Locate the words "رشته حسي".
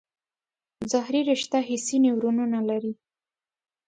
1.31-1.97